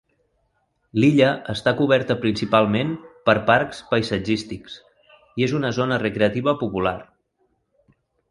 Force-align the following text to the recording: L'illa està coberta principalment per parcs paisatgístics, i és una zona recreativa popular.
L'illa 1.01 1.27
està 1.53 1.73
coberta 1.81 2.15
principalment 2.23 2.95
per 3.29 3.35
parcs 3.51 3.83
paisatgístics, 3.91 4.79
i 5.41 5.47
és 5.49 5.55
una 5.61 5.73
zona 5.81 6.03
recreativa 6.05 6.57
popular. 6.65 6.95